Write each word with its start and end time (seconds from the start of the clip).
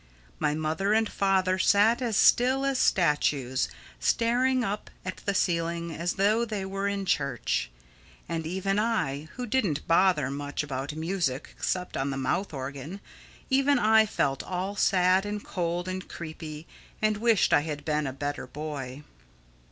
My 0.39 0.55
mother 0.55 0.93
and 0.93 1.07
father 1.07 1.59
sat 1.59 2.01
as 2.01 2.17
still 2.17 2.65
as 2.65 2.79
statues, 2.79 3.67
staring 3.99 4.63
up 4.63 4.89
at 5.05 5.17
the 5.25 5.35
ceiling 5.35 5.91
as 5.95 6.13
though 6.13 6.43
they 6.43 6.65
were 6.65 6.87
in 6.87 7.05
church; 7.05 7.69
and 8.27 8.47
even 8.47 8.79
I, 8.79 9.29
who 9.35 9.45
didn't 9.45 9.87
bother 9.87 10.31
much 10.31 10.63
about 10.63 10.95
music 10.95 11.53
except 11.55 11.95
on 11.95 12.09
the 12.09 12.17
mouth 12.17 12.51
organ—even 12.51 13.77
I 13.77 14.07
felt 14.07 14.41
all 14.41 14.75
sad 14.75 15.23
and 15.23 15.45
cold 15.45 15.87
and 15.87 16.07
creepy 16.09 16.65
and 16.99 17.17
wished 17.17 17.53
I 17.53 17.61
had 17.61 17.85
been 17.85 18.07
a 18.07 18.11
better 18.11 18.47
boy. 18.47 19.03